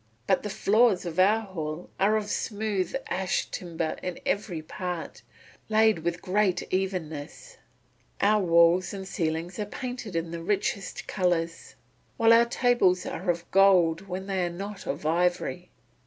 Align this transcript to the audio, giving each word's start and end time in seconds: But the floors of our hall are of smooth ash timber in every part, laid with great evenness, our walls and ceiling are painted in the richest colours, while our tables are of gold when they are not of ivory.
But 0.25 0.41
the 0.41 0.49
floors 0.49 1.05
of 1.05 1.19
our 1.19 1.41
hall 1.41 1.91
are 1.99 2.17
of 2.17 2.25
smooth 2.27 2.95
ash 3.07 3.45
timber 3.51 3.97
in 4.01 4.19
every 4.25 4.63
part, 4.63 5.21
laid 5.69 5.99
with 5.99 6.23
great 6.23 6.63
evenness, 6.73 7.57
our 8.19 8.43
walls 8.43 8.95
and 8.95 9.07
ceiling 9.07 9.51
are 9.59 9.65
painted 9.65 10.15
in 10.15 10.31
the 10.31 10.41
richest 10.41 11.05
colours, 11.07 11.75
while 12.17 12.33
our 12.33 12.45
tables 12.45 13.05
are 13.05 13.29
of 13.29 13.45
gold 13.51 14.07
when 14.07 14.25
they 14.25 14.43
are 14.43 14.49
not 14.49 14.87
of 14.87 15.05
ivory. 15.05 15.69